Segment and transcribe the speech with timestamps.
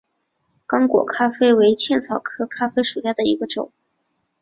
[0.65, 3.71] 刚果咖啡为茜草科咖啡属下的一个种。